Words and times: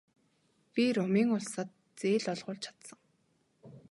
Би 0.73 0.83
Румын 0.95 1.29
улсад 1.37 1.69
зээл 1.99 2.25
олгуулж 2.33 2.61
чадсан. 2.65 2.99